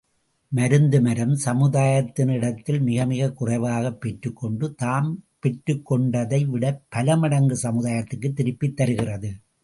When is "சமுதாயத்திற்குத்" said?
7.63-8.33